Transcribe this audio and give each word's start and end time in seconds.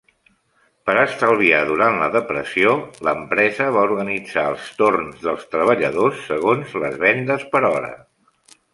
Per 0.89 0.93
estalviar 1.01 1.59
durant 1.71 1.99
la 2.03 2.07
Depressió, 2.15 2.73
l'empresa 3.09 3.69
va 3.77 3.85
organitzar 3.91 4.49
els 4.55 4.67
torns 4.83 5.23
dels 5.29 5.47
treballadors 5.55 6.27
segons 6.35 6.77
les 6.87 7.03
vendes 7.09 7.51
per 7.55 7.67
hora. 7.75 7.97